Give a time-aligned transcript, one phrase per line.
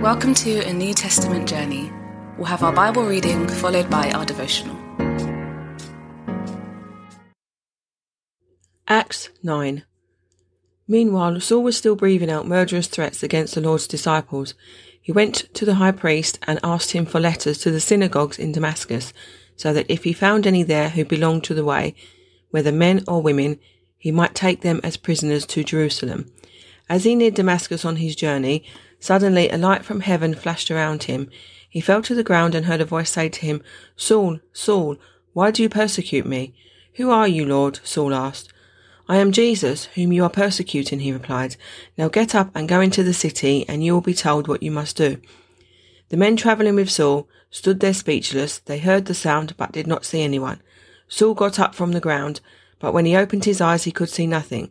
[0.00, 1.92] Welcome to a New Testament journey.
[2.38, 4.74] We'll have our Bible reading followed by our devotional.
[8.88, 9.84] Acts 9.
[10.88, 14.54] Meanwhile, Saul was still breathing out murderous threats against the Lord's disciples.
[15.02, 18.52] He went to the high priest and asked him for letters to the synagogues in
[18.52, 19.12] Damascus,
[19.54, 21.94] so that if he found any there who belonged to the way,
[22.48, 23.58] whether men or women,
[23.98, 26.32] he might take them as prisoners to Jerusalem.
[26.90, 28.64] As he neared Damascus on his journey,
[29.00, 31.30] Suddenly a light from heaven flashed around him.
[31.68, 33.62] He fell to the ground and heard a voice say to him,
[33.96, 34.98] Saul, Saul,
[35.32, 36.54] why do you persecute me?
[36.94, 37.80] Who are you, Lord?
[37.82, 38.52] Saul asked.
[39.08, 41.56] I am Jesus, whom you are persecuting, he replied.
[41.96, 44.70] Now get up and go into the city, and you will be told what you
[44.70, 45.20] must do.
[46.10, 48.58] The men travelling with Saul stood there speechless.
[48.58, 50.60] They heard the sound, but did not see anyone.
[51.08, 52.40] Saul got up from the ground,
[52.78, 54.70] but when he opened his eyes, he could see nothing.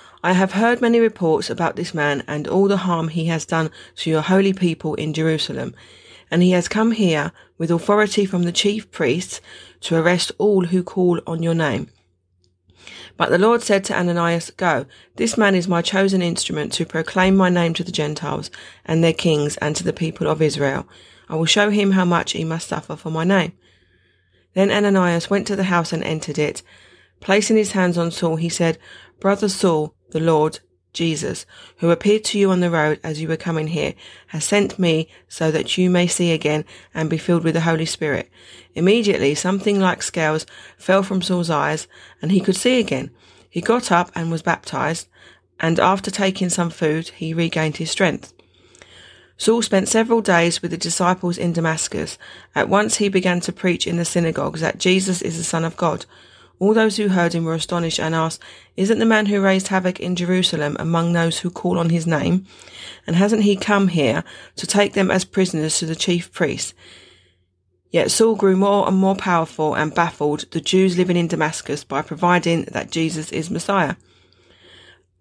[0.23, 3.71] I have heard many reports about this man and all the harm he has done
[3.97, 5.73] to your holy people in Jerusalem.
[6.29, 9.41] And he has come here with authority from the chief priests
[9.81, 11.89] to arrest all who call on your name.
[13.17, 17.35] But the Lord said to Ananias, Go, this man is my chosen instrument to proclaim
[17.35, 18.49] my name to the Gentiles
[18.85, 20.87] and their kings and to the people of Israel.
[21.29, 23.53] I will show him how much he must suffer for my name.
[24.53, 26.61] Then Ananias went to the house and entered it.
[27.19, 28.79] Placing his hands on Saul, he said,
[29.21, 30.61] Brother Saul, the Lord
[30.93, 31.45] Jesus,
[31.77, 33.93] who appeared to you on the road as you were coming here,
[34.29, 37.85] has sent me so that you may see again and be filled with the Holy
[37.85, 38.31] Spirit.
[38.73, 41.87] Immediately something like scales fell from Saul's eyes
[42.19, 43.11] and he could see again.
[43.47, 45.07] He got up and was baptized,
[45.59, 48.33] and after taking some food, he regained his strength.
[49.37, 52.17] Saul spent several days with the disciples in Damascus.
[52.55, 55.77] At once he began to preach in the synagogues that Jesus is the Son of
[55.77, 56.07] God.
[56.61, 58.39] All those who heard him were astonished and asked,
[58.77, 62.45] Isn't the man who raised havoc in Jerusalem among those who call on his name?
[63.07, 64.23] And hasn't he come here
[64.57, 66.75] to take them as prisoners to the chief priests?
[67.89, 72.03] Yet Saul grew more and more powerful and baffled the Jews living in Damascus by
[72.03, 73.95] providing that Jesus is Messiah.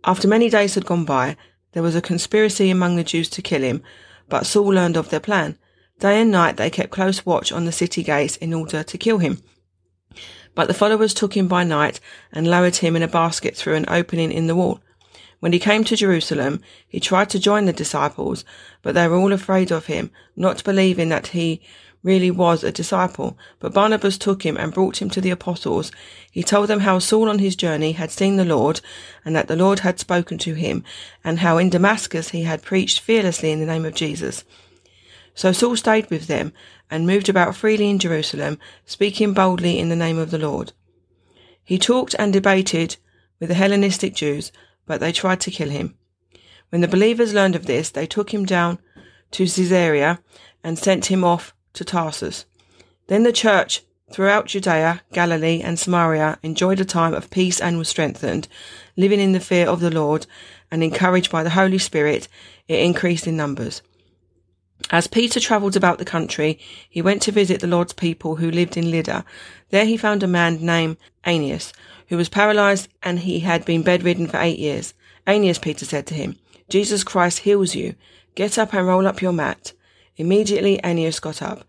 [0.04, 1.38] After many days had gone by,
[1.72, 3.82] there was a conspiracy among the Jews to kill him,
[4.28, 5.56] but Saul learned of their plan.
[6.00, 9.16] Day and night they kept close watch on the city gates in order to kill
[9.16, 9.42] him.
[10.54, 12.00] But the followers took him by night
[12.32, 14.80] and lowered him in a basket through an opening in the wall.
[15.40, 18.44] When he came to Jerusalem, he tried to join the disciples,
[18.82, 21.62] but they were all afraid of him, not believing that he
[22.02, 23.38] really was a disciple.
[23.58, 25.92] But Barnabas took him and brought him to the apostles.
[26.30, 28.80] He told them how Saul on his journey had seen the Lord,
[29.24, 30.84] and that the Lord had spoken to him,
[31.24, 34.44] and how in Damascus he had preached fearlessly in the name of Jesus.
[35.34, 36.52] So Saul stayed with them
[36.90, 40.72] and moved about freely in Jerusalem, speaking boldly in the name of the Lord.
[41.62, 42.96] He talked and debated
[43.38, 44.50] with the Hellenistic Jews,
[44.86, 45.94] but they tried to kill him.
[46.70, 48.78] When the believers learned of this, they took him down
[49.32, 50.20] to Caesarea
[50.64, 52.44] and sent him off to Tarsus.
[53.06, 57.88] Then the church throughout Judea, Galilee, and Samaria enjoyed a time of peace and was
[57.88, 58.48] strengthened,
[58.96, 60.26] living in the fear of the Lord
[60.70, 62.28] and encouraged by the Holy Spirit,
[62.68, 63.82] it increased in numbers.
[64.88, 66.58] As Peter travelled about the country,
[66.88, 69.24] he went to visit the Lord's people who lived in Lydda.
[69.70, 70.96] There he found a man named
[71.26, 71.72] Aeneas,
[72.08, 74.94] who was paralyzed and he had been bedridden for eight years.
[75.28, 77.94] Aeneas, Peter said to him, Jesus Christ heals you.
[78.34, 79.72] Get up and roll up your mat.
[80.16, 81.64] Immediately Aeneas got up.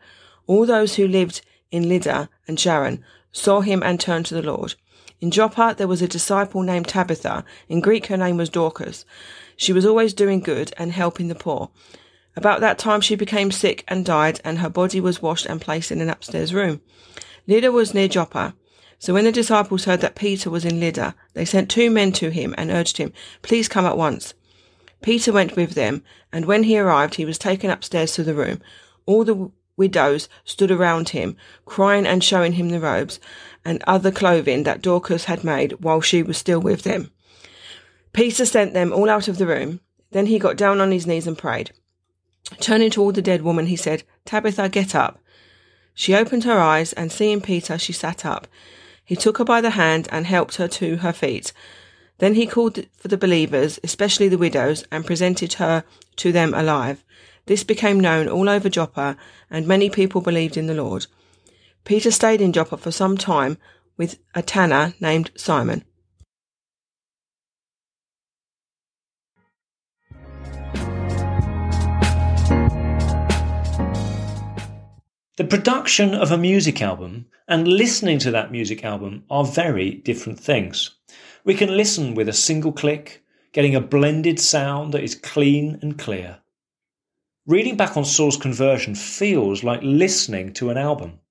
[0.48, 1.42] All those who lived
[1.72, 4.76] in Lydda and Sharon saw him and turned to the Lord.
[5.20, 7.46] In Joppa there was a disciple named Tabitha.
[7.70, 9.06] In Greek her name was Dorcas.
[9.56, 11.70] She was always doing good and helping the poor.
[12.36, 15.92] About that time she became sick and died, and her body was washed and placed
[15.92, 16.82] in an upstairs room.
[17.48, 18.56] Lydda was near Joppa.
[19.00, 22.30] So when the disciples heard that Peter was in Lydda, they sent two men to
[22.30, 23.12] him and urged him,
[23.42, 24.34] Please come at once.
[25.02, 28.62] Peter went with them, and when he arrived, he was taken upstairs to the room.
[29.06, 31.36] All the widows stood around him,
[31.66, 33.20] crying and showing him the robes
[33.66, 37.12] and other clothing that Dorcas had made while she was still with them.
[38.14, 39.80] Peter sent them all out of the room.
[40.12, 41.72] Then he got down on his knees and prayed.
[42.60, 45.20] Turning toward the dead woman, he said, Tabitha, get up.
[45.94, 48.48] She opened her eyes, and seeing Peter, she sat up.
[49.04, 51.54] He took her by the hand and helped her to her feet.
[52.20, 55.84] Then he called for the believers, especially the widows, and presented her
[56.18, 57.04] to them alive.
[57.48, 59.18] This became known all over Joppa,
[59.50, 61.08] and many people believed in the Lord.
[61.84, 63.58] Peter stayed in Joppa for some time
[63.98, 65.84] with a tanner named Simon.
[75.38, 80.38] The production of a music album and listening to that music album are very different
[80.38, 80.92] things.
[81.46, 83.24] We can listen with a single click,
[83.54, 86.40] getting a blended sound that is clean and clear.
[87.48, 91.22] Reading back on Saul's conversion feels like listening to an album.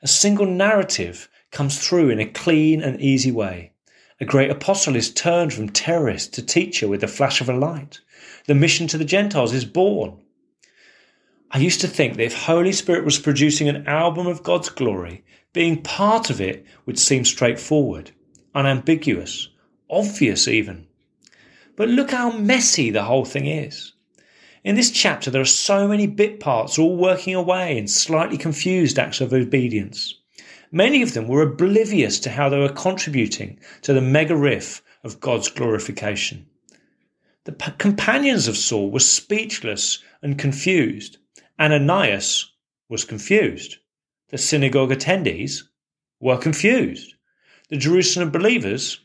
[0.00, 3.72] A single narrative comes through in a clean and easy way.
[4.20, 7.98] A great apostle is turned from terrorist to teacher with the flash of a light.
[8.46, 10.22] The mission to the Gentiles is born.
[11.52, 15.24] I used to think that if Holy Spirit was producing an album of God's glory,
[15.52, 18.12] being part of it would seem straightforward,
[18.54, 19.48] unambiguous,
[19.90, 20.86] obvious even.
[21.74, 23.94] But look how messy the whole thing is.
[24.62, 28.98] In this chapter, there are so many bit parts all working away in slightly confused
[28.98, 30.14] acts of obedience.
[30.70, 35.18] Many of them were oblivious to how they were contributing to the mega riff of
[35.18, 36.46] God's glorification.
[37.44, 41.16] The companions of Saul were speechless and confused.
[41.60, 42.52] Ananias
[42.88, 43.76] was confused.
[44.30, 45.64] The synagogue attendees
[46.18, 47.14] were confused.
[47.68, 49.00] The Jerusalem believers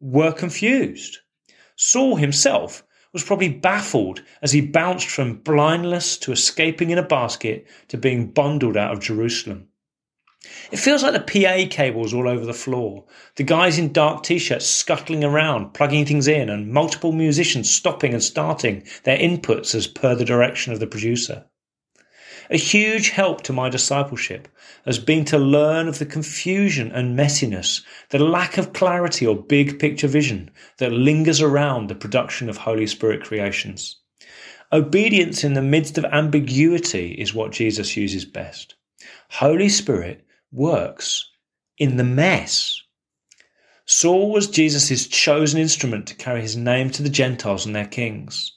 [0.00, 1.18] were confused.
[1.76, 7.66] Saul himself was probably baffled as he bounced from blindness to escaping in a basket
[7.88, 9.68] to being bundled out of Jerusalem.
[10.70, 13.04] It feels like the PA cables all over the floor,
[13.36, 18.14] the guys in dark t shirts scuttling around, plugging things in, and multiple musicians stopping
[18.14, 21.44] and starting their inputs as per the direction of the producer.
[22.52, 24.46] A huge help to my discipleship
[24.84, 29.78] has been to learn of the confusion and messiness, the lack of clarity or big
[29.78, 33.96] picture vision that lingers around the production of Holy Spirit creations.
[34.70, 38.74] Obedience in the midst of ambiguity is what Jesus uses best.
[39.30, 40.22] Holy Spirit
[40.52, 41.30] works
[41.78, 42.82] in the mess.
[43.86, 48.52] Saul was Jesus' chosen instrument to carry his name to the Gentiles and their kings